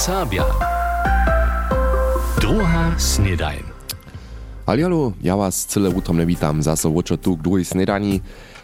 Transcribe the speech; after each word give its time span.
Serbia. 0.00 0.44
Druga 2.40 2.94
snedajn. 2.98 3.62
Ja 5.22 5.36
was 5.36 5.66
cyle 5.66 5.90
utromne 5.90 6.26
witam, 6.26 6.62
zase 6.62 6.88
woczo 6.88 7.16
tu 7.16 7.36
k 7.36 7.42
drugiej 7.42 7.64
snedani. 7.64 8.20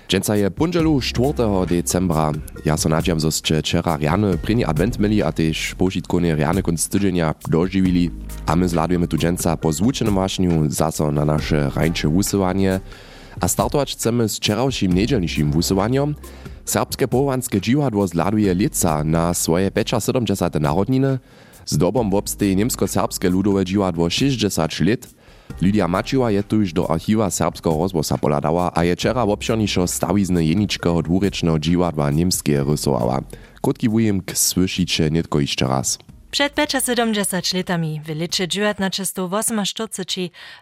Dżęca 0.08 0.36
je 0.36 0.50
punżelu 0.50 1.00
4. 1.00 1.34
decembra. 1.68 2.32
Ja 2.64 2.76
so 2.76 2.88
nadziam, 2.88 3.20
zo 3.20 3.30
ste 3.30 3.62
wczera 3.62 3.96
riane 3.96 4.38
prini 4.38 4.64
advent 4.64 4.98
mieli, 4.98 5.22
a 5.22 5.32
też 5.32 5.74
požitkone 5.74 6.36
riane 6.36 6.62
konc 6.62 6.88
tydzienia 6.88 7.34
dożywili. 7.48 8.10
A 8.46 8.56
my 8.56 8.68
zladujemy 8.68 9.08
tu 9.08 9.18
dżęca 9.18 9.56
po 9.56 9.72
zvučenom 9.72 10.14
wašniu 10.14 10.70
zase 10.70 11.12
na 11.12 11.24
nasze 11.24 11.70
rańcze 11.74 12.08
wusywanie. 12.08 12.80
A 13.40 13.48
startować 13.48 13.92
chcemy 13.92 14.28
z 14.28 14.36
wczorajszym 14.36 14.92
niedzielniejszym 14.92 15.52
wusywaniem. 15.52 16.14
Serbskie 16.66 17.08
połowanske 17.08 17.60
dziwadło 17.60 18.06
zladuje 18.06 18.54
lica 18.54 19.04
na 19.04 19.34
swoje 19.34 19.70
75 19.74 20.60
narodniny. 20.60 21.18
Z 21.66 21.78
dobom 21.78 22.10
wobstej 22.10 22.56
niemsko-serbskie 22.56 23.30
ludowe 23.30 23.64
dziwadło 23.64 24.10
60 24.10 24.80
lat. 24.80 25.08
Lidia 25.62 25.88
Mačiova 25.88 26.30
je 26.30 26.42
tuž 26.42 26.72
do 26.72 26.90
archiva 26.90 27.30
serbskeho 27.30 27.78
rozvosa 27.78 28.18
poladała, 28.18 28.70
a 28.74 28.84
je 28.84 28.96
wczera 28.96 29.26
wobšornišo 29.26 29.86
stawizny 29.86 30.44
jeničkeho 30.44 31.02
dwurečného 31.02 31.58
dziwadła 31.58 32.10
niemskie 32.10 32.64
rysowała. 32.64 33.20
Krótki 33.62 33.88
wujem 33.88 34.20
k 34.20 34.36
słyszycie 34.38 35.10
nietko 35.10 35.40
jeszcze 35.40 35.66
raz. 35.66 35.98
Przed 36.30 36.52
75 36.56 37.54
latami 37.54 38.00
w 38.04 38.08
licze 38.08 38.48
1948 38.48 39.60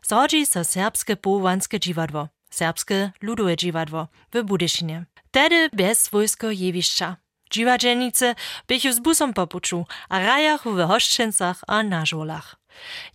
zrodzi 0.03 0.47
so 0.47 0.65
serbskie 0.65 1.17
połowanskie 1.17 1.81
dziwadło, 1.81 2.29
serbskie 2.51 3.13
ludowe 3.23 3.57
dziwadło 3.57 4.09
w 4.33 4.43
Budyszynie. 4.43 5.07
Tedy 5.35 5.69
bez 5.73 6.09
wojsko 6.09 6.51
jewiszcza. 6.51 7.17
Dziwadżenice 7.51 8.35
bychu 8.69 8.93
z 8.93 9.01
busom 9.01 9.35
popuczu, 9.35 9.87
a 10.09 10.19
rajach 10.19 10.63
w 10.65 10.89
hoszczencach 10.89 11.63
a 11.67 11.83
na 11.83 12.07
żolach. 12.07 12.57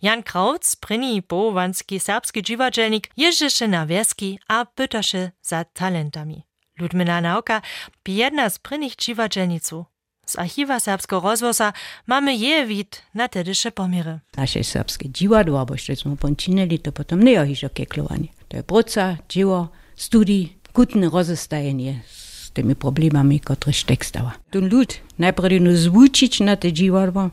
Jan 0.02 0.22
Krautz, 0.22 0.76
pryni 0.76 1.22
połowanski 1.22 2.00
serbski 2.00 2.42
dziwadżelnik, 2.42 3.10
jeżdżeše 3.16 3.68
na 3.68 3.86
wieski 3.86 4.38
a 4.48 4.64
pytaše 4.64 5.30
za 5.42 5.64
talentami. 5.64 6.42
Ludmila 6.78 7.20
Nauka, 7.20 7.62
jedna 8.08 8.50
z 8.50 8.58
prynych 8.58 8.96
dziwadżelnicu. 8.96 9.84
Z 10.26 10.38
archiwa 10.38 10.80
serbskiego 10.80 11.20
rozwosa 11.20 11.72
mamy 12.06 12.34
je 12.34 12.66
wid 12.66 13.02
na 13.14 13.28
tedysze 13.28 13.72
pomiry. 13.72 14.18
Nasze 14.36 14.64
serbskie 14.64 15.08
dziwadło, 15.10 15.66
jeszcze 15.70 15.96
smo 15.96 16.16
pončinili, 16.16 16.78
to 16.78 16.92
potom 16.92 17.22
nie 17.22 17.32
jest 17.32 17.74
keklowanie. 17.74 18.28
To 18.48 18.56
je 18.56 18.62
bruca, 18.62 19.16
dziwo, 19.28 19.68
studij, 19.96 20.60
kutne 20.72 21.08
rozestajenie 21.08 22.02
tymi 22.60 22.74
problemami, 22.74 23.40
które 23.40 23.72
tekstała. 23.86 24.32
Ten 24.50 24.68
lud 24.68 25.00
najpierw 25.18 25.76
zwučić 25.76 26.40
na 26.40 26.56
te 26.56 26.72
dziwadło, 26.72 27.30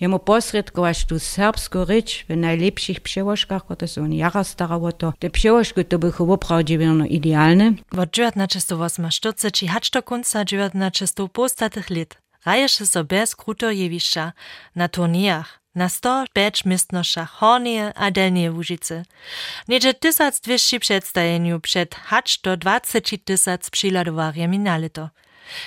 jemu 0.00 0.18
posredkować 0.18 1.04
tu 1.04 1.18
serbską 1.18 1.86
rzecz 1.86 2.24
w 2.28 2.36
najlepszych 2.36 3.00
przełożkach, 3.00 3.64
które 3.64 3.88
są 3.88 4.10
jara 4.10 4.44
starało 4.44 4.92
to. 4.92 5.12
Te 5.18 5.30
przełożki 5.30 5.84
to 5.84 5.98
były 5.98 6.12
woprawdzie 6.12 6.78
idealne. 7.08 7.72
Od 7.98 8.10
1948 8.10 9.50
či 9.52 9.66
hač 9.66 9.90
do 9.90 10.02
konca 10.02 10.44
1950 10.44 11.90
let 11.90 12.18
raješe 12.44 12.86
so 12.86 13.04
bez 13.04 13.34
kruto 13.36 13.70
jewišća 13.70 14.32
na 14.74 14.88
turnijach 14.88 15.59
na 15.74 15.88
105 15.88 16.64
mistnošach 16.64 17.30
Hornie 17.30 17.92
a 17.94 18.10
Delnie 18.10 18.52
Łužice. 18.52 19.02
Niedzie 19.68 19.94
1200 19.94 20.80
przedstawieniu 20.80 21.60
przed 21.60 21.94
hacz 21.94 22.40
do 22.40 22.56
20 22.56 23.00
tysac 23.24 23.70
przyladowarjami 23.70 24.58
na 24.58 24.78
leto. 24.78 25.08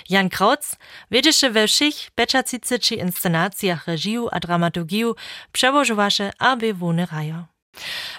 Jan 0.10 0.30
Krautz 0.30 0.76
wiedzieše 1.12 1.50
we 1.50 1.68
všich 1.68 2.10
35 2.16 2.92
inscenacjach 2.92 3.88
reżiju 3.88 4.30
a 4.32 4.40
dramaturgiju 4.40 5.16
przełożywaše, 5.52 6.32
aby 6.40 6.74
wony 6.74 7.06
rajo. 7.06 7.46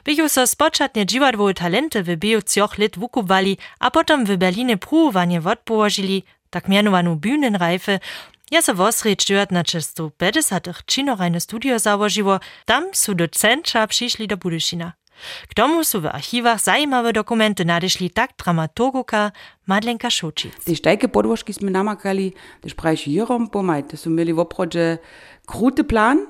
Bychu 0.04 0.28
so 0.28 0.46
spočatne 0.46 1.06
dziwadwowe 1.06 1.54
talenty 1.54 2.02
w 2.02 2.16
biju 2.16 2.42
cioch 2.42 2.78
lit 2.78 2.98
wukubali, 2.98 3.58
a 3.78 3.90
potom 3.90 4.24
w 4.24 4.36
Berlinie 4.36 4.76
próbowanie 4.76 5.40
odpołożyli, 5.44 6.24
tak 6.50 6.68
mianowanu 6.68 7.16
Bühnenreife, 7.16 8.00
ja 8.50 8.62
se 8.62 8.74
wosreč 8.74 9.24
1950 9.24 10.68
činorajne 10.86 11.40
studio 11.40 11.78
założyło, 11.78 12.40
tam 12.64 12.84
su 12.92 13.14
do 13.14 13.28
centra 13.28 13.86
przyszli 13.86 14.28
do 14.28 14.36
Budyšina. 14.36 14.92
K 15.48 15.54
tomu 15.54 15.84
su 15.84 16.00
w 16.00 16.06
archiwach 16.06 16.60
zajímawe 16.60 17.12
dokumenty 17.12 17.64
nadešli 17.64 18.10
tak 18.10 18.30
dramaturguka 18.44 19.32
Madlenka 19.66 20.10
Šučic. 20.10 20.64
Die 20.66 20.76
štajke 20.76 21.08
podłożki 21.08 21.52
sme 21.52 21.70
namakali, 21.70 22.32
też 22.60 22.74
prajši 22.74 23.10
jirom 23.10 23.48
pomaj, 23.48 23.84
to 23.84 23.96
su 23.96 24.10
mieli 24.10 24.34
w 24.34 24.38
oprodzie 24.38 24.98
kruty 25.46 25.84
plan, 25.84 26.26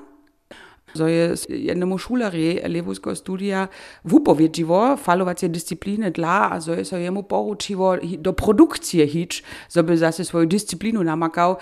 so 0.95 1.07
je 1.07 1.35
jednemu 1.49 1.97
šularje 1.97 2.67
levojského 2.67 3.15
studia 3.15 3.67
wupowiedziło 4.05 4.97
falowacie 4.97 5.49
dyscypliny 5.49 6.11
dla, 6.11 6.51
a 6.51 6.61
so 6.61 6.73
je 6.73 6.85
so 6.85 6.97
jemu 6.97 7.23
poručiło 7.23 7.97
do 8.17 8.33
produkcji 8.33 9.07
hić, 9.07 9.43
so 9.69 9.83
by 9.83 9.97
zase 9.97 10.25
swoją 10.25 10.47
dyscyplinu 10.47 11.03
namakał, 11.03 11.57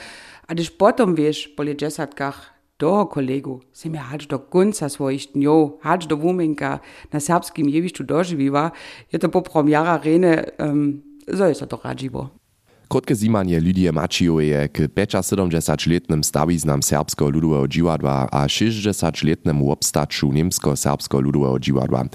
a 0.47 0.53
gdyż 0.53 0.71
potom 0.71 1.15
wiesz, 1.15 1.47
po 1.47 1.65
dżesatkach, 1.65 2.53
do 2.79 3.05
kolegu, 3.05 3.59
se 3.73 3.89
mi 3.89 3.97
hać 3.97 4.27
do 4.27 4.39
końca 4.39 4.89
swoich 4.89 5.31
dniów, 5.31 5.71
hać 5.81 6.07
do 6.07 6.17
wumenka 6.17 6.79
na 7.13 7.19
serbskim 7.19 7.69
jewiszczu 7.69 8.03
dożywiła, 8.03 8.71
je 9.13 9.19
to 9.19 9.29
po 9.29 9.41
premiera 9.41 9.97
rene, 9.97 10.45
um, 10.59 11.01
so 11.37 11.47
je 11.47 11.55
so 11.55 11.67
to 11.67 11.79
radziło. 11.83 12.29
Krótkie 12.89 13.15
zimanie 13.15 13.59
Lidie 13.59 13.91
Mačijoje 13.91 14.69
k 14.69 14.87
75-letnym 14.87 16.23
stawiznam 16.23 16.83
serbskiego 16.83 17.29
ludowego 17.29 17.67
dziwadła 17.67 18.27
a 18.31 18.47
60-letnemu 18.47 19.71
obstaczu 19.71 20.33
niemsko-serbskiego 20.33 21.21
ludowego 21.21 21.59
dziwadła. 21.59 22.05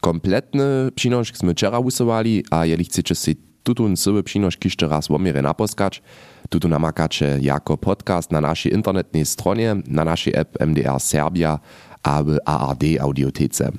Kompletny 0.00 0.90
przynoszk 0.94 1.36
sme 1.36 1.52
wczera 1.52 1.78
usowali, 1.78 2.44
a 2.50 2.66
jeli 2.66 2.84
chcecie 2.84 3.14
si 3.14 3.49
tutun 3.62 3.96
sobie 3.96 4.22
przynoszk 4.22 4.64
jeszcze 4.64 4.88
raz 4.88 5.08
w 5.08 5.10
omierę 5.10 5.42
naposkać, 5.42 6.02
tutu 6.48 6.68
namakacie 6.68 7.38
jako 7.40 7.78
podcast 7.78 8.30
na 8.30 8.40
naszej 8.40 8.74
internetnej 8.74 9.26
stronie, 9.26 9.76
na 9.86 10.04
naszej 10.04 10.36
app 10.36 10.60
MDR 10.60 11.00
Serbia, 11.00 11.58
a 12.02 12.22
w 12.22 12.36
ARD 12.44 12.82
audiotece. 13.00 13.72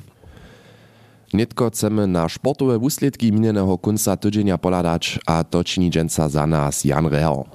Netko 1.33 1.69
chcemy 1.69 2.07
na 2.07 2.29
sportowe 2.29 2.79
wusledki 2.79 3.31
minionego 3.31 3.77
końca 3.77 4.17
tydzienia 4.17 4.57
poladać, 4.57 5.19
a 5.25 5.43
to 5.43 5.63
czyni 5.63 5.89
dżęca 5.89 6.29
za 6.29 6.47
nas 6.47 6.85
Jan 6.85 7.05
Reho. 7.05 7.45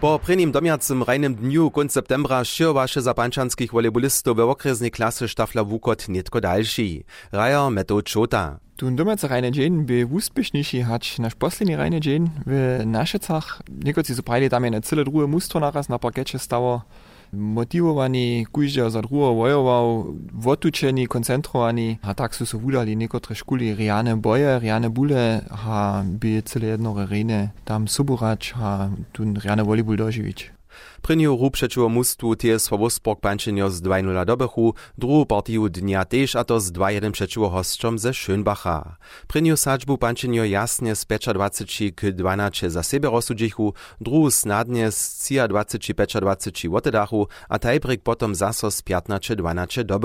Po 0.00 0.18
prvním 0.18 0.52
domjacem 0.52 1.02
rajnym 1.02 1.34
dniu 1.34 1.70
konc 1.72 1.88
septembra 1.88 2.42
širba 2.44 2.84
še 2.84 3.00
za 3.00 3.14
pančanskih 3.16 3.72
volejbolistov 3.72 4.36
v 4.36 4.44
okrezni 4.52 4.90
klase 4.92 5.24
štafla 5.24 5.64
Vukot 5.64 6.04
netko 6.12 6.36
daljši. 6.44 7.08
Rajo 7.32 7.70
Metod 7.72 8.04
Čota. 8.04 8.60
Tun 8.76 8.92
domace 8.92 9.24
rajne 9.24 9.48
džen 9.56 9.86
bi 9.88 10.04
uspešniši 10.04 10.82
hač 10.84 11.16
naš 11.16 11.32
poslednji 11.40 11.80
rajne 11.80 12.00
džen 12.04 12.28
v 12.44 12.84
našicah. 12.84 13.64
Nekoci 13.72 14.12
so 14.12 14.20
pravili, 14.20 14.52
da 14.52 14.60
je 14.60 14.70
na 14.70 14.84
cele 14.84 15.00
druge 15.00 15.24
mustvo 15.24 15.64
naraz 15.64 15.88
na 15.88 15.96
parketče 15.96 16.38
stalo. 16.44 16.84
motivovani, 17.32 18.46
kužja 18.52 18.90
za 18.90 19.00
drugo 19.00 19.32
vojoval, 19.32 20.04
votučeni, 20.32 21.06
koncentrovani, 21.06 21.98
a 22.02 22.14
tak 22.14 22.34
so 22.34 22.46
se 22.46 22.56
vudali 22.56 22.96
nekotre 22.96 23.34
škuli 23.34 23.74
rejane 23.74 24.16
boje, 24.16 24.58
rejane 24.58 24.88
bule, 24.88 25.40
a 25.50 26.02
bi 26.04 26.42
cele 26.42 26.66
jedno 26.66 27.06
rejne, 27.10 27.50
tam 27.64 27.88
Suburač, 27.88 28.52
a 28.56 28.90
tu 29.12 29.24
rejane 29.34 29.62
volibul 29.62 29.96
doživič. 29.96 30.55
Prvního 31.02 31.36
rúpšeču 31.36 31.88
mústvu 31.88 32.34
TSV 32.34 32.70
Wolfsburg 32.70 33.20
pančenio 33.20 33.70
z 33.70 33.82
2-0 33.82 34.24
do 34.24 34.36
Bechu, 34.36 34.74
druhú 34.98 35.24
partiu 35.24 35.68
dnia 35.68 36.04
tiež 36.04 36.34
a 36.34 36.44
to 36.44 36.60
z 36.60 36.72
2-1 36.72 37.10
přečuo 37.10 37.48
hostčom 37.48 37.98
ze 37.98 38.10
Schönbacha. 38.10 38.98
Prvního 39.26 39.56
sáčbu 39.56 39.96
pančenio 39.96 40.44
jasne 40.44 40.96
z 40.96 41.06
25 41.32 41.94
k 41.94 42.10
12 42.10 42.70
za 42.70 42.82
sebe 42.82 43.08
rozsudžichu, 43.08 43.74
druhú 44.00 44.30
snadne 44.30 44.92
z 44.92 45.30
23 45.46 45.94
25 46.20 46.70
votedachu 46.70 47.28
a 47.50 47.58
tajbrik 47.58 48.02
potom 48.02 48.34
zaso 48.34 48.70
z 48.70 48.82
15 48.82 49.30
12 49.34 49.78
do 49.86 49.98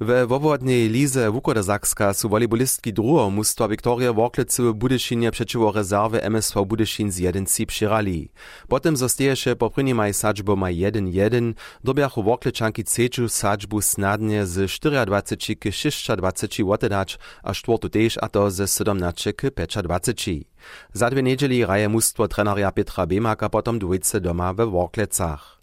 We 0.00 0.26
wobodnej 0.26 0.88
lize 0.88 1.30
Wukodazakska 1.30 2.14
su 2.14 2.28
volejbolistki 2.28 2.92
drugo 2.92 3.30
mustwa 3.30 3.68
Viktoria 3.68 4.12
Worklecy 4.12 4.62
w 4.62 4.72
Budyszynie 4.72 5.30
przeciwko 5.30 5.72
rezerwy 5.72 6.22
MSV 6.22 6.66
Budyszyn 6.66 7.12
z 7.12 7.20
1-3 7.20 7.66
przyrali. 7.66 8.30
Potem 8.68 8.96
zostaješe 8.96 9.56
po 9.56 9.70
prvnimaj 9.70 10.14
sadžboma 10.14 10.66
1-1, 10.66 11.54
dobiachu 11.84 12.22
Worklečanki 12.22 12.84
ceču 12.84 13.28
sadžbu 13.28 13.82
snadnie 13.82 14.46
z 14.46 14.80
24 15.06 15.56
k 15.56 16.16
26 16.16 16.62
wotedać, 16.62 17.18
a 17.42 17.54
czwartu 17.54 17.88
też, 17.88 18.18
a 18.20 18.28
to 18.28 18.50
ze 18.50 18.68
17 18.68 19.32
k 19.32 19.50
25. 19.82 20.44
Za 20.92 21.10
dwie 21.10 21.22
niedzieli 21.22 21.66
raje 21.66 21.88
mustwo 21.88 22.28
treneria 22.28 22.72
Petra 22.72 23.06
Bemaka 23.06 23.48
potom 23.48 23.78
dwójce 23.78 24.20
doma 24.20 24.54
we 24.54 24.66
Worklecach. 24.66 25.57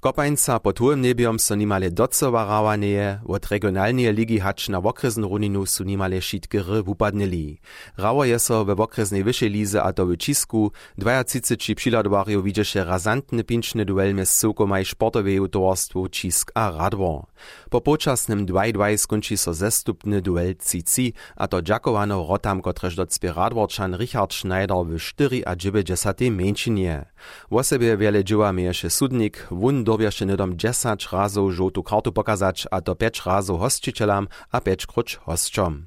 Kopańca 0.00 0.60
pod 0.60 0.76
tułym 0.76 1.00
niebiom 1.00 1.38
so 1.38 1.54
nimale 1.54 1.90
docowarawaneje, 1.90 3.20
od 3.26 3.46
regionalnej 3.46 4.14
ligi 4.14 4.38
hacz 4.40 4.68
na 4.68 4.78
okresn 4.78 5.24
runinu 5.24 5.66
su 5.66 5.84
nimale 5.84 6.22
šitkery 6.22 6.82
wupadnili. 6.82 7.60
Rało 7.98 8.24
je 8.24 8.38
so 8.38 8.64
we 8.64 8.72
okresnej 8.72 9.24
wyższej 9.24 9.50
lize 9.50 9.82
a 9.82 9.92
to 9.92 10.06
w 10.06 10.16
Cisku, 10.16 10.72
32 11.26 11.74
přiladowariów 11.74 12.44
widzieše 12.44 12.84
razantny 12.84 13.44
pinczny 13.44 13.84
duel 13.84 14.14
mes 14.14 14.38
sokomaj 14.38 14.84
sportowej 14.84 15.40
towarstwu 15.50 16.08
Cisk 16.08 16.52
a 16.54 16.70
Radwor. 16.70 17.26
Po 17.70 17.80
počasnym 17.80 18.46
2-2 18.46 18.96
skonči 18.96 19.36
so 19.36 19.54
zestupny 19.54 20.22
duel 20.22 20.54
Cici, 20.56 21.12
a 21.36 21.48
to 21.48 21.62
Giacovano 21.62 22.26
Rotam, 22.28 22.62
kotrež 22.62 22.96
docpie 22.96 23.32
Radworčan 23.32 23.94
Richard 23.94 24.32
Schneider 24.32 24.76
w 24.86 24.98
4 24.98 25.42
a 25.46 25.56
90 25.56 26.20
menšinie. 26.30 27.04
W 27.50 27.62
sobie 27.62 27.96
wiele 27.96 28.22
sudnik, 28.88 29.46
wun 29.50 29.84
dobieše 29.90 30.26
nedom 30.26 30.54
10 30.54 31.12
razów 31.12 31.52
żółtu 31.52 31.82
kartu 31.82 32.12
pokazać, 32.12 32.66
a 32.70 32.80
to 32.80 32.94
5 32.94 33.26
razów 33.26 33.60
hostitelam, 33.60 34.28
a 34.52 34.60
5 34.60 34.86
krucz 34.86 35.16
hostczom. 35.16 35.86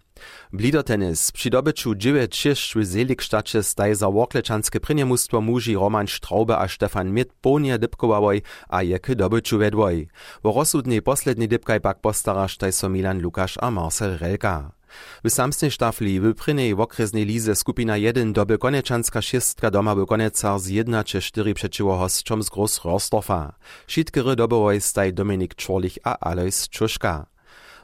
Blidotenis 0.54 1.32
przy 1.32 1.50
dobyciu 1.50 1.92
9-6 1.92 2.80
w 2.80 2.86
Seligštacie 2.86 3.64
staj 3.64 3.96
za 3.96 4.08
Worklečanske 4.08 4.80
pryniemustwo 4.80 5.42
muži 5.42 5.76
Roman 5.76 6.08
Straube 6.08 6.58
a 6.58 6.68
Stefan 6.68 7.12
Mitt 7.12 7.34
ponie 7.42 7.80
dybkowałoj, 7.80 8.42
a 8.70 8.82
je 8.84 9.00
k 9.00 9.16
dobyciu 9.16 9.58
wedwoj. 9.58 10.08
Wo 10.44 10.52
rozsudnej 10.52 11.02
poslednej 11.02 11.48
dybkaj 11.48 11.80
pak 11.80 11.98
postaraš 12.00 12.58
taj 12.58 12.72
so 12.72 12.90
Milan 12.90 13.20
Lukasz 13.20 13.58
a 13.62 13.72
Marcel 13.72 14.18
Relka. 14.18 14.83
W 15.24 15.30
samstnej 15.30 15.72
štafli 15.72 16.20
w 16.20 16.34
prynej 16.34 16.74
okresnej 16.74 17.26
lize 17.26 17.56
skupina 17.56 17.98
1 17.98 18.34
doby 18.34 18.58
konečanská 18.58 19.22
šestka 19.22 19.72
doma 19.72 19.96
w 19.96 20.06
konecar 20.06 20.60
z 20.60 20.84
1 20.84 21.04
če 21.04 21.22
4 21.22 21.54
přečivo 21.54 21.98
hostčom 21.98 22.44
z 22.44 22.50
Groß 22.50 22.84
Rorstorfa. 22.86 23.56
Šitkery 23.88 24.36
dobowoj 24.36 24.82
staj 24.82 25.12
Dominik 25.14 25.56
Čorlich 25.56 25.98
a 26.04 26.18
Alois 26.20 26.70
Čuška. 26.70 27.26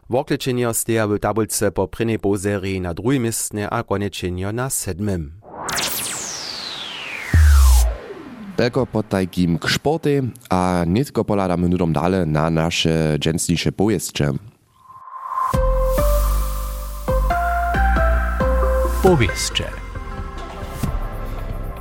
Worklečenio 0.09 0.73
steja 0.73 1.07
w 1.07 1.19
tabulce 1.19 1.71
po 1.71 1.87
prynej 1.87 2.19
półserii 2.19 2.81
na 2.81 2.93
drugim 2.93 3.23
miejsce 3.23 3.69
a 3.69 3.83
konečenio 3.83 4.51
na 4.51 4.69
sedmym. 4.69 5.31
Tylko 8.59 8.85
po 8.85 9.03
takim 9.03 9.59
k 9.59 9.69
sporty, 9.69 10.23
a 10.49 10.83
nitko 10.87 11.23
poladamy 11.23 11.69
nudom 11.69 11.93
dale 11.93 12.25
na 12.25 12.49
nasze 12.49 13.15
dżęsniejsze 13.19 13.71
pojeździe. 13.71 14.31
Powieście. 19.03 19.63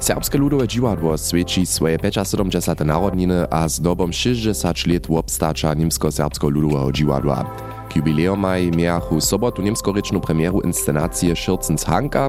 Serbskie 0.01 0.39
ludowe 0.39 0.69
dziwadło 0.69 1.19
svědčí 1.19 1.67
swoje 1.67 1.99
75. 1.99 2.85
narodniny 2.85 3.51
a 3.51 3.69
z 3.69 3.81
dobom 3.81 4.13
60 4.13 4.87
lat 4.87 5.07
obstacza 5.11 5.75
niemsko-serbsko 5.75 6.49
ludoweho 6.49 6.93
dziwadła. 6.93 7.45
K 7.89 7.97
jubileumaj 7.97 8.71
miachu 8.71 9.21
sobotu 9.21 9.63
niemskorečnu 9.63 10.21
premieru 10.21 10.61
inscenacije 10.61 11.37
Šircens 11.37 11.85
Hanka, 11.85 12.29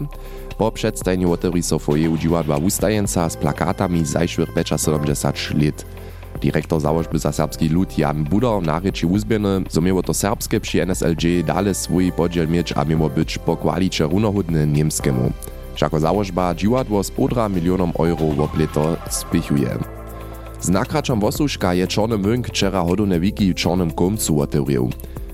po 0.58 0.72
przedstawieniu 0.72 1.32
otewri 1.32 1.64
so 1.64 1.80
fojeju 1.80 2.18
dziwadła 2.18 2.58
ustajenca 2.58 3.30
z 3.30 3.38
plakatami 3.38 4.06
zajszłych 4.06 4.50
75 4.50 5.52
lat. 5.54 5.99
Direktor 6.42 6.82
założby 6.82 7.20
za 7.20 7.32
serbski 7.32 7.70
lud 7.70 7.98
Jan 7.98 8.24
Budo 8.24 8.62
na 8.62 8.80
reči 8.80 9.06
uzbieny, 9.06 9.64
zo 9.70 9.82
mieło 9.82 10.04
to 10.04 10.14
serbskie 10.14 10.60
przy 10.60 10.86
NSLG 10.86 11.44
dale 11.46 11.74
swój 11.74 12.12
podziel 12.12 12.48
mieć 12.48 12.74
a 12.76 12.86
mimo 12.86 13.10
być 13.10 13.38
po 13.38 13.58
kwalicie 13.58 14.04
runohudny 14.04 14.68
niemskiemu. 14.68 15.32
Jako 15.82 16.00
założba 16.00 16.56
dziwadło 16.56 17.04
z 17.04 17.12
półtora 17.12 17.50
milionom 17.50 17.92
euro 18.00 18.36
w 18.36 18.40
opleto 18.40 18.98
spichuje. 19.10 19.78
Z 20.62 20.70
nakraczom 20.70 21.20
wosuszka 21.20 21.74
je 21.74 21.88
Czarny 21.88 22.18
Münk 22.18 22.48
wczera 22.48 22.84
hodone 22.84 23.20
wiki 23.20 23.56
Czarnym 23.56 23.92
Komcu. 23.92 24.48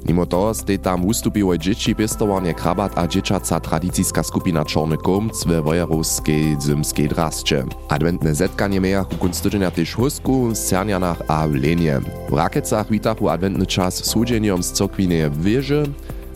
Mimo 0.06 0.26
to 0.26 0.54
stej 0.54 0.80
tam 0.80 1.06
ustupiło 1.06 1.58
dzieci 1.58 1.96
piestowanie 1.96 2.54
krabat 2.54 2.98
a 2.98 3.08
dzieciaca 3.08 3.60
tradycyjska 3.60 4.24
skupina 4.24 4.66
Czarny 4.66 4.98
Komc 4.98 5.46
we 5.46 5.62
wojerowskiej 5.62 6.56
zymskiej 6.62 7.10
drascie. 7.10 7.64
Adwentne 7.90 8.36
zetkanie 8.36 8.82
miachu 8.82 9.10
ku 9.10 9.16
kunst 9.16 9.44
tydzienia 9.44 9.72
też 9.72 9.94
husku, 9.94 10.48
w 10.48 10.58
Cernianach 10.58 11.22
a 11.28 11.48
w 11.48 11.56
Lenie. 11.56 12.02
W 12.30 12.34
Rakecach 12.34 12.92
witachu 12.92 13.30
adwentny 13.30 13.66
czas 13.66 13.96
z 13.96 14.06
słudzeniem 14.06 14.64
z 14.64 14.72
cokwinej 14.72 15.32
wieży, 15.32 15.84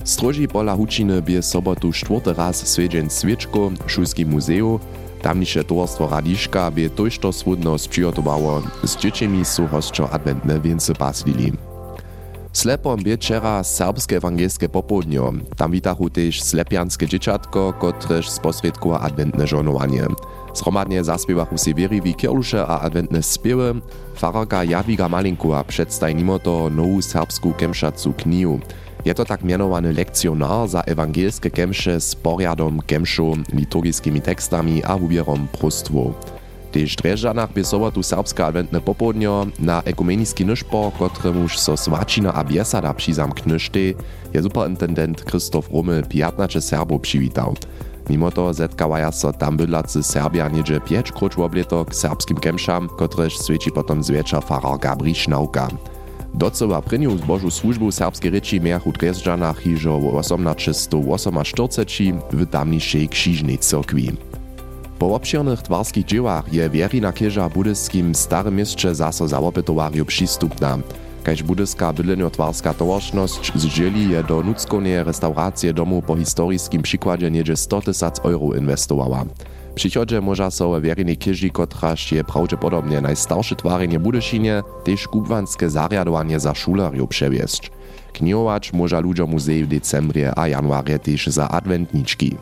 Stroži 0.04 0.48
pola 0.48 0.76
Hučiny 0.76 1.22
bie 1.22 1.42
sobotu 1.42 1.92
čtvrty 1.92 2.34
raz 2.34 2.68
svedźen 2.68 3.10
Sviečko 3.10 3.70
w 3.86 3.92
Šulskim 3.92 4.30
muzeu. 4.30 4.80
Tamniše 5.22 5.64
towarstwo 5.64 6.08
Radiška 6.08 6.72
bie 6.72 6.90
tojšto 6.90 7.34
swódno 7.34 7.78
sprzygotowało. 7.78 8.62
Z 8.84 8.98
dzieciami 8.98 9.46
su 9.46 9.68
hostčo 9.68 10.10
adventne 10.10 10.60
więce 10.60 10.96
paslili. 10.96 11.69
Slepom 12.60 13.04
bie 13.04 13.18
wczera 13.18 13.64
serbskie 13.64 14.18
ewangelskie 14.18 14.70
popołudnio. 14.70 15.34
Tam 15.58 15.72
witachu 15.72 16.10
też 16.10 16.42
slepianskie 16.42 17.08
dzieciatko, 17.08 17.74
kotreż 17.74 18.30
sposredkuje 18.30 19.00
adventne 19.00 19.48
żonowanie. 19.48 20.04
Zhromadnie 20.54 21.04
zaspiewachu 21.04 21.58
si 21.58 21.76
wieriwi 21.76 22.16
kierlusze 22.16 22.68
a 22.68 22.80
adventne 22.80 23.24
spiewy. 23.24 23.76
Fararka 24.16 24.64
Jadwiga 24.64 25.10
Malinkowa 25.10 25.64
przedstawi 25.64 26.16
mimo 26.16 26.40
to 26.40 26.70
nową 26.70 27.02
serbską 27.02 27.54
kemszacu 27.54 28.14
knihu. 28.14 28.60
Je 29.06 29.14
to 29.14 29.26
tak 29.26 29.44
mianowany 29.44 29.94
lekcjonar 29.94 30.68
za 30.68 30.82
ewangelskie 30.82 31.52
kemsze 31.52 32.02
z 32.02 32.16
poriadom 32.16 32.82
kemszu, 32.82 33.38
liturgickimi 33.54 34.22
tekstami 34.22 34.84
a 34.84 34.98
wubierom 34.98 35.48
prostwo. 35.48 36.14
Tež 36.70 37.02
drežanach 37.02 37.50
by 37.50 37.66
sobotu 37.66 38.06
serbska 38.06 38.54
adventne 38.54 38.78
popołudnio 38.78 39.50
na 39.58 39.82
ekumeniski 39.82 40.46
nyšpor, 40.46 40.94
kotremuž 41.02 41.58
so 41.58 41.74
svačina 41.74 42.30
a 42.30 42.46
biesada 42.46 42.94
přizamknyšte, 42.94 43.98
je 44.34 44.40
superintendent 44.42 45.26
Krzysztof 45.26 45.66
Rummel 45.74 46.06
15 46.06 46.62
Serbów 46.62 47.02
przywitał. 47.02 47.58
Mimo 48.10 48.32
to 48.32 48.54
zetkawaja 48.54 49.12
so 49.12 49.34
tam 49.34 49.58
bydlacy 49.58 50.04
Serbia 50.04 50.50
niedzie 50.50 50.82
5 50.82 51.12
krucz 51.12 51.36
wobleto 51.36 51.86
k 51.86 51.94
serbskim 51.94 52.38
kemszam, 52.38 52.90
kotrež 52.90 53.38
svědčí 53.38 53.72
potom 53.72 54.04
zwiecza 54.04 54.42
farar 54.42 54.80
Gabri 54.80 55.16
Schnauka. 55.16 55.68
Docowa 56.34 56.82
prynju 56.82 57.18
zbożu 57.18 57.52
służbu 57.52 57.92
serbskiej 57.92 58.32
ryci 58.32 58.62
miachu 58.62 58.92
Dresdżanach 58.92 59.60
hiżo 59.60 60.00
w 60.00 60.22
1848 60.22 62.22
w 62.32 62.46
tamniejszej 62.46 63.10
krzyżnej 63.10 63.58
cyrkwi. 63.58 64.29
Po 65.00 65.16
obširnych 65.16 65.62
twarskich 65.62 66.06
dziełach 66.06 66.54
je 66.54 66.70
wierina 66.70 67.14
kieża 67.14 67.50
budyskim 67.50 68.16
starym 68.16 68.56
mieście 68.56 68.96
zaso 68.96 69.28
zawopytowariu 69.28 70.06
przystupna. 70.06 70.78
Kaž 71.24 71.44
budyska 71.44 71.94
bydlenio-twarska 71.94 72.74
towarszność 72.74 73.52
zdzieli 73.56 74.10
je 74.10 74.24
do 74.24 74.44
nuckonej 74.44 75.04
restauracji 75.04 75.74
domu 75.74 76.02
po 76.02 76.16
historiskim 76.16 76.82
przykładzie 76.82 77.32
niedzie 77.32 77.56
100 77.56 77.82
tysac 77.82 78.20
euro 78.20 78.58
inwestowała. 78.58 79.26
Przychodzie 79.76 80.22
może 80.22 80.52
so 80.52 80.70
we 80.70 80.82
wiernej 80.82 81.18
kieži, 81.18 81.52
kotraž 81.52 82.12
je 82.12 82.24
prawdopodobnie 82.24 83.02
najstarsze 83.02 83.56
twarenie 83.56 84.00
Budyszynie, 84.00 84.64
też 84.84 85.08
kubwanskie 85.08 85.70
zariadowanie 85.70 86.40
za 86.40 86.56
szulariów 86.56 87.10
przewiesć. 87.10 87.72
Knihować 88.14 88.74
może 88.74 89.02
ludziom 89.02 89.30
muzej 89.30 89.66
w 89.66 89.68
decembrie 89.68 90.40
a 90.40 90.48
januarie 90.48 91.00
też 91.00 91.28
za 91.28 91.50
adwentniczki. 91.50 92.36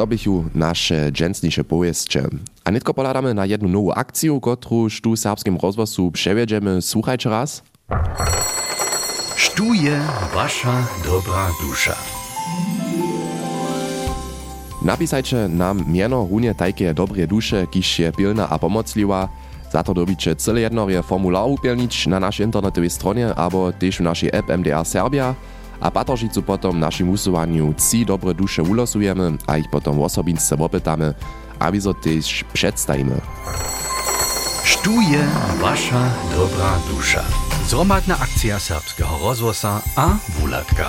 To 0.00 0.06
bychu 0.06 0.44
nasze 0.54 1.12
dżęsniejsze 1.12 1.64
powieście. 1.64 2.22
A 2.64 2.70
nitko 2.70 2.94
poladamy 2.94 3.34
na 3.34 3.46
jedną 3.46 3.68
nową 3.68 3.94
akcję, 3.94 4.40
którąż 4.42 5.00
tu 5.00 5.12
w 5.12 5.18
serbskim 5.18 5.58
rozwoju 5.62 6.10
przewiedziemy. 6.10 6.82
Słuchajcie 6.82 7.30
raz. 7.30 7.62
Stuje 9.36 10.00
wasza 10.34 10.86
dobra 11.04 11.50
dusza. 11.62 11.96
Napisajcie 14.82 15.48
nam 15.48 15.84
miano 15.92 16.28
runie 16.30 16.54
tajkie 16.54 16.94
dobre 16.94 17.26
dusze, 17.26 17.66
kiż 17.66 17.98
je 17.98 18.12
pilna 18.12 18.48
a 18.48 18.58
pomocliwa. 18.58 19.28
Za 19.72 19.82
to 19.82 19.94
dobicie 19.94 20.36
cyle 20.36 20.60
jednorie 20.60 21.02
formular 21.02 21.48
upielnić 21.48 22.06
na 22.06 22.20
naszej 22.20 22.46
internetowej 22.46 22.90
stronie, 22.90 23.34
albo 23.34 23.72
też 23.72 23.96
w 23.96 24.00
naszej 24.00 24.30
app 24.32 24.50
MDR 24.50 24.84
Serbia. 24.84 25.34
A 25.80 25.88
patoržicu 25.88 26.44
potom 26.44 26.76
našim 26.76 27.08
usúvaniu 27.08 27.72
trzy 27.72 28.04
dobre 28.04 28.36
duše 28.36 28.60
ulosujemy, 28.60 29.40
a 29.48 29.56
ich 29.56 29.68
potom 29.72 29.96
osobince 30.04 30.52
opytamy, 30.52 31.16
aby 31.56 31.80
so 31.80 31.96
też 31.96 32.44
przedstawimy. 32.52 33.16
Stuje 34.64 35.24
wasza 35.60 36.12
dobra 36.36 36.76
dusza. 36.92 37.24
Zromadna 37.68 38.20
akcja 38.20 38.60
serbskiego 38.60 39.08
rozwosa 39.24 39.80
a 39.96 40.16
wulatka. 40.36 40.88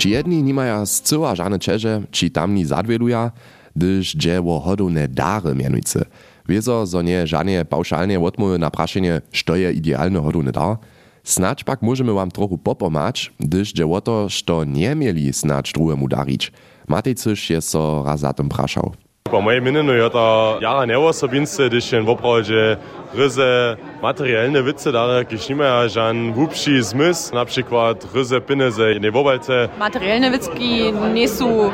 Či 0.00 0.10
jedni 0.10 0.42
nimaja 0.42 0.86
z 0.86 1.00
cyła 1.00 1.36
żadne 1.36 1.58
čeže, 1.58 2.02
či 2.10 2.30
tamni 2.30 2.64
zadwieduja, 2.64 3.30
gdyż 3.76 4.16
dzieło 4.16 4.60
hodowne 4.60 5.08
dary 5.08 5.54
mianujce. 5.54 6.04
Wieso, 6.52 6.86
zo 6.86 7.02
nie 7.02 7.26
żadne 7.26 7.64
pauszalne 7.64 8.20
odmowy 8.20 8.58
na 8.58 8.70
praszenie, 8.70 9.20
što 9.32 9.56
je 9.56 9.72
idealny 9.72 10.20
hodowny 10.20 10.52
dar. 10.52 10.76
Snadź 11.24 11.64
pak 11.64 11.82
możemy 11.82 12.12
wam 12.12 12.30
trochu 12.30 12.58
popomać, 12.58 13.32
gdyż 13.40 13.72
dzieło 13.72 14.00
to, 14.00 14.28
što 14.28 14.64
nie 14.64 14.94
mieli 14.94 15.32
snadź 15.32 15.72
drugiemu 15.72 16.08
darić. 16.08 16.52
Matej 16.88 17.14
Cysz 17.14 17.50
je 17.50 17.60
so 17.60 18.02
raz 18.06 18.20
za 18.20 18.32
tym 18.32 18.48
praszał. 18.48 18.92
Po 19.30 19.40
mojej 19.40 19.62
minneniu 19.62 19.92
je 19.92 20.10
to 20.10 20.58
jara 20.60 20.86
neosobince, 20.86 21.68
když 21.68 21.92
jen 21.92 22.04
woprawdzie 22.04 22.76
ryze 23.14 23.76
materialne 24.02 24.62
wice 24.62 24.92
dare, 24.92 25.24
kiż 25.24 25.48
nie 25.48 25.56
ma 25.56 25.88
żan 25.88 26.32
wupši 26.32 26.82
zmysł, 26.82 27.34
na 27.34 27.44
przykład 27.44 28.06
pieniądze 28.46 29.00
nie 29.00 29.10
wobalce. 29.12 29.68
Materialne 29.78 30.30
witzki 30.30 30.92
nie 31.14 31.28
są 31.28 31.70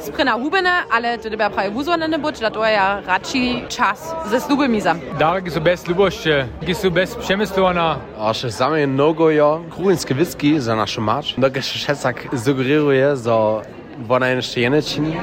sprina 0.00 0.32
hubene, 0.32 0.70
ale 0.90 1.18
to 1.18 1.28
trzeba 1.28 1.50
prawie 1.50 1.70
wuzwane 1.70 2.18
być, 2.18 2.38
dlatego 2.38 2.66
ja 2.66 3.00
raczej 3.06 3.64
czas 3.68 4.14
ze 4.30 4.40
slubami 4.40 4.80
sam. 4.80 5.00
Darki 5.18 5.50
są 5.50 5.60
bez 5.60 5.86
lubości, 5.86 6.30
są 6.72 6.90
bez 6.90 7.14
przemysłowana. 7.14 7.98
A 8.18 8.34
še 8.34 8.50
same 8.52 8.86
mnogo 8.86 9.30
jo 9.30 9.62
kruhinske 9.70 10.14
whisky 10.14 10.60
za 10.60 10.74
našu 10.76 11.00
mač. 11.00 11.34
Dokaj 11.38 11.62
še 11.62 11.78
šesak 11.78 12.28
sugeruje, 12.44 13.16
za 13.16 13.62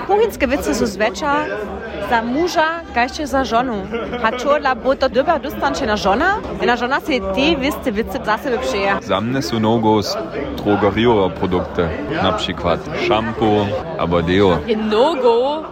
Kuhinjske 0.08 0.48
vice 0.48 0.74
so 0.74 0.86
zvečer 0.86 1.48
za 2.10 2.22
muža, 2.22 2.66
kaj 2.94 3.08
še 3.16 3.26
za 3.26 3.44
ženu. 3.44 3.78
Hačola 4.22 4.76
bo 4.76 4.96
to 4.96 5.08
dobra 5.08 5.38
dostančena 5.40 5.96
žena, 5.96 6.36
ena 6.62 6.76
žena 6.76 7.00
si 7.00 7.22
te 7.36 7.56
viste 7.56 7.92
vice 7.92 8.20
za 8.26 8.38
sebe 8.38 8.58
pšeje. 8.58 9.00
Za 9.02 9.20
mne 9.20 9.42
so 9.42 9.60
mnogo 9.60 10.02
drogerijova 10.60 11.30
produkte, 11.30 11.90
na 12.12 12.38
primer 12.38 12.80
šampo, 13.08 13.66
abadeo. 14.00 14.58
Mnogo 14.68 15.64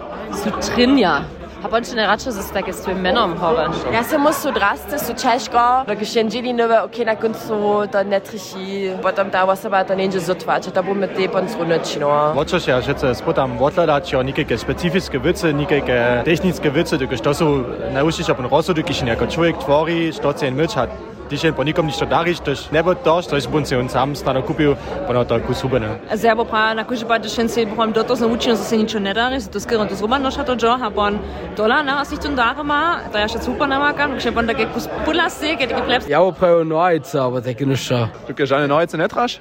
sutrinja. 0.43 1.21
Trinja. 1.63 1.69
Hab 1.69 1.73
on 1.73 1.85
schon 1.85 1.97
raczej 1.97 2.33
z 2.33 2.51
takie 2.51 2.73
z 2.73 2.81
twoim 2.81 3.01
menom 3.01 3.37
horen. 3.37 3.71
Ja 3.93 4.03
se 4.03 4.17
mus 4.17 4.35
so 4.35 4.51
drastisch, 4.51 4.99
so 4.99 5.13
ciężko, 5.13 5.85
da 5.87 6.05
się 6.05 6.29
dzieli 6.29 6.53
nowe, 6.53 6.83
ok, 6.83 6.97
na 7.05 7.15
końcu 7.15 7.81
to 7.91 8.03
nie 8.03 8.21
trzysi, 8.21 8.89
potem 9.01 9.31
ta 9.31 9.43
osoba 9.43 9.85
to 9.85 9.93
nie 9.95 10.03
będzie 10.03 10.19
zutwać, 10.19 10.65
to 10.73 10.83
było 10.83 10.95
mit 10.95 11.15
tej 11.15 11.29
pan 11.29 11.49
zrunąć, 11.49 11.97
no. 11.99 12.33
Wotczas 12.33 12.67
ja 12.67 12.81
rzece 12.81 13.15
spotam 13.15 13.57
wotladać, 13.57 14.11
ja 14.11 14.23
nikakie 14.23 14.57
specyficzne 14.57 15.19
wice, 15.19 15.53
nikakie 15.53 16.21
techniczne 16.25 16.71
wice, 16.71 16.97
tylko 16.97 17.17
to 17.17 17.33
są 17.33 17.63
nauczyć 17.93 18.29
op 18.29 18.39
rozsudek, 18.39 18.89
jeśli 18.89 19.07
jako 19.07 19.27
człowiek 19.27 19.57
twori, 19.57 20.11
to 20.21 20.33
co 20.33 20.51
myć 20.51 20.75
hat. 20.75 21.12
Dzisiaj 21.29 21.51
po 21.55 21.63
nikom 21.63 21.87
nič 21.87 22.03
dariš, 22.09 22.39
tož 22.39 22.59
nebo 22.71 22.93
to, 22.95 23.21
što 23.21 23.35
jaz 23.35 23.47
bom 23.47 23.65
se 23.65 23.77
on 23.77 23.89
sam 23.89 24.15
stano 24.15 24.41
kupil, 24.41 24.75
pa 25.07 25.13
na 25.13 25.23
to 25.23 25.39
kusubene. 25.47 25.87
Zelo 26.13 26.45
pa 26.45 26.73
na 26.73 26.83
kuži 26.83 27.05
pa, 27.07 27.17
da 27.17 27.29
še 27.29 27.47
se 27.47 27.65
bom 27.65 27.91
do 27.91 28.03
to 28.03 28.15
naučil, 28.15 28.55
da 28.55 28.63
se 28.63 28.77
nič 28.77 28.93
ne 28.99 29.13
dari, 29.13 29.39
to 29.51 29.59
skirno 29.59 29.85
to 29.85 29.95
zruban 29.95 30.21
noša 30.21 30.43
to 30.43 30.55
džoha, 30.55 30.89
bon 30.93 31.19
dola 31.55 31.81
na 31.83 31.95
vas 31.95 32.11
nič 32.11 32.27
darima, 32.35 32.99
da 33.13 33.23
ja 33.23 33.27
še 33.27 33.41
super 33.41 33.67
nama 33.67 33.93
kan, 33.93 34.19
še 34.19 34.31
bon 34.31 34.45
da 34.45 34.53
ke 34.53 34.67
kus 34.73 34.89
pulasik, 35.05 35.59
ke 35.59 35.67
kleps. 35.71 36.07
Ja, 36.11 36.19
pa 36.31 36.47
je 36.47 36.65
nojca, 36.65 37.25
aber 37.25 37.41
da 37.41 37.53
ke 37.53 37.65
niša. 37.65 38.07
Du 38.27 38.33
ke 38.33 38.45
žane 38.45 38.67
nojca 38.67 38.97
ne 38.97 39.07
traš? 39.07 39.39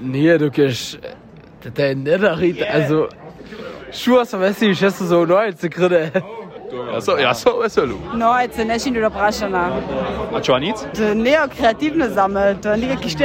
Nee, 0.00 0.38
du 0.38 0.50
ke 0.50 0.68
da 1.64 1.94
ne 1.94 2.18
dari, 2.18 2.54
also 2.66 3.08
Schuhe, 3.92 4.20
was 4.20 4.32
weiß 4.32 4.62
ich, 4.62 4.70
ich 4.70 4.82
esse 4.82 5.04
so 5.04 5.26
neu 5.26 5.50
zu 5.52 5.68
kriegen. 5.68 6.12
Ja 6.70 7.00
so, 7.00 7.18
ja 7.18 7.34
so, 7.34 7.68
so 7.68 7.82
No, 8.14 8.38
et 8.38 8.54
se 8.54 8.64
nešin 8.64 8.94
do 8.94 9.10
prašana. 9.10 9.70
A 10.34 10.40
čo 10.40 10.58
nic? 10.58 10.78
To 10.94 11.14
neo 11.14 11.48
kreativno 11.48 12.08
zame, 12.14 12.54
to 12.62 12.76
nekakvi 12.76 13.06
ist 13.06 13.18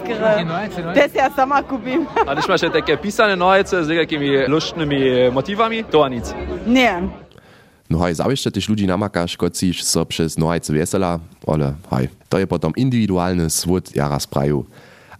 skre. 0.00 0.94
Te 0.94 1.08
se 1.08 1.18
ja 1.18 1.30
sama 1.36 1.62
kupim. 1.62 2.06
A 2.26 2.34
neš 2.34 2.48
imaš 2.48 2.62
neke 2.62 2.96
pisane 2.96 3.36
nojice 3.36 3.84
z 3.84 3.88
nekakimi 3.88 4.48
luštnimi 4.48 5.30
motivami? 5.32 5.84
To 5.84 6.08
nic. 6.08 6.32
Ne. 6.66 7.08
No 7.90 7.98
haj, 7.98 8.14
zawiesz 8.14 8.42
też 8.42 8.68
ludzi 8.68 8.86
namakasz, 8.86 9.36
kocisz 9.36 9.82
so 9.84 10.06
przez 10.06 10.38
noajce 10.38 10.72
wesela, 10.72 11.18
ale 11.46 11.74
haj, 11.90 12.08
to 12.28 12.38
je 12.38 12.46
potem 12.46 12.72
indywidualny 12.76 13.50
swód 13.50 13.96
jara 13.96 14.20
spraju. 14.20 14.64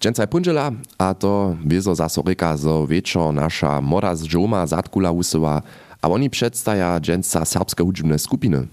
Dżęcaj 0.00 0.28
punżela, 0.28 0.70
a 0.98 1.14
to 1.14 1.56
wiezo 1.66 1.94
zasoryka, 1.94 2.56
zo 2.56 2.86
wieczo 2.86 3.32
nasza 3.32 3.80
mora 3.80 4.16
z 4.16 4.24
dżoma 4.24 4.66
zatkula 4.66 5.10
usyła, 5.10 5.62
a 6.02 6.08
oni 6.08 6.30
przedstaja 6.30 7.00
dżęca 7.00 7.44
serbske 7.44 7.84
hudźbne 7.84 8.18
skupiny. 8.18 8.66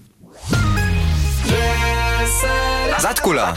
Zatkula. 2.98 3.54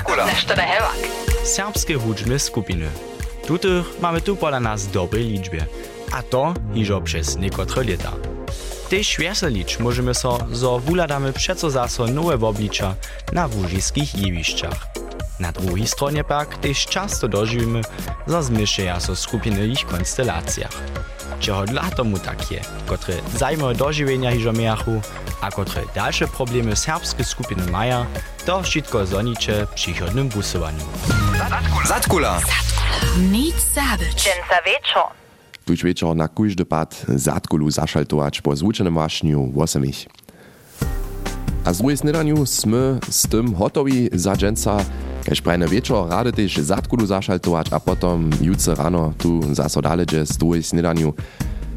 Serbskie 1.43 1.95
hudźbne 1.95 2.39
skupiny. 2.39 2.87
Tutych 3.47 4.01
mamy 4.01 4.21
tu 4.21 4.35
pola 4.35 4.59
nas 4.59 4.87
dobrej 4.87 5.23
liczbie, 5.23 5.65
a 6.11 6.23
to 6.23 6.53
iżo 6.75 7.01
przez 7.01 7.37
niekotre 7.37 7.83
lata. 7.83 8.11
Tež 8.89 9.17
weselić 9.17 9.79
możemy 9.79 10.13
so, 10.13 10.37
zo 10.51 10.79
wuladamy 10.79 11.33
przeco 11.33 11.69
zaso 11.69 12.07
nowe 12.07 12.47
oblicza 12.47 12.95
na 13.33 13.47
wóżyskich 13.47 14.15
jewiszczach. 14.15 14.87
Na 15.39 15.51
drugiej 15.51 15.87
stronie 15.87 16.23
pak 16.23 16.57
też 16.57 16.85
często 16.85 17.27
dożywimy, 17.27 17.81
zo 18.27 18.43
zmieszają 18.43 18.99
so 18.99 19.15
skupiny 19.15 19.67
ich 19.67 19.85
konstelacjach. 19.85 20.71
Czego 21.39 21.65
dla 21.65 21.91
tomu 21.91 22.19
tak 22.19 22.51
je, 22.51 22.61
kotre 22.85 23.13
zajmowe 23.37 23.75
dożywienia 23.75 24.31
hiżo 24.31 24.53
miachu, 24.53 25.01
a 25.41 25.51
kotre 25.51 25.81
dalsze 25.95 26.27
problemy 26.27 26.75
serbskie 26.75 27.23
skupiny 27.23 27.71
maja, 27.71 28.05
to 28.45 28.63
wszystko 28.63 29.05
zonicze 29.05 29.67
przychodnym 29.75 30.29
głosowaniu. 30.29 30.83
Zatkula. 31.85 32.41
Nic 33.31 33.55
zabyć. 33.55 34.15
Dżęca 34.15 34.57
wieczor. 34.65 35.03
Tuż 35.65 35.83
wieczor 35.83 36.15
na 36.15 36.27
kujdy 36.27 36.65
pad 36.65 37.05
zatkulu 37.15 37.71
zaszaltować 37.71 38.41
po 38.41 38.55
zvučenym 38.55 38.95
wašniu 38.95 39.53
8. 39.57 39.83
A 41.65 41.73
z 41.73 41.77
drugiej 41.77 41.97
snedaniu 41.97 42.45
sme 42.45 42.99
z 43.09 43.27
tym 43.27 43.55
hotowi 43.55 44.09
za 44.11 44.35
dżęca, 44.35 44.77
kaž 45.23 45.41
prajne 45.41 45.67
wieczor 45.67 46.09
rady 46.09 46.31
też 46.31 46.57
zatkulu 46.57 47.05
zaszaltować, 47.05 47.67
a 47.73 47.79
potom 47.79 48.29
jutce 48.41 48.75
rano 48.75 49.13
tu 49.17 49.55
zaso 49.55 49.81
daledzie 49.81 50.25
z 50.25 50.37
drugiej 50.37 50.63
snedaniu. 50.63 51.13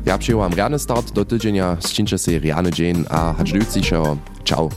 Ja 0.06 0.18
przyjęłam 0.18 0.54
rany 0.54 0.78
start 0.78 1.12
do 1.12 1.24
tydzienia, 1.24 1.76
ścinczę 1.86 2.18
się 2.18 2.38
rany 2.38 2.70
dzień, 2.70 3.04
a 3.10 3.34
się. 3.82 4.16
Ciao. 4.44 4.68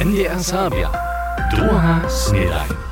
NDR 0.00 0.44
Sabia. 0.44 0.90
Druga 1.50 2.00
snedanie. 2.08 2.87